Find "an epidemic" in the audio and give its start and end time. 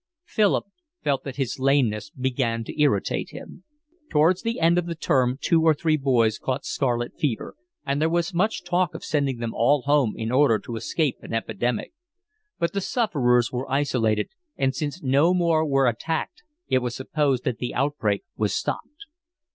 11.21-11.93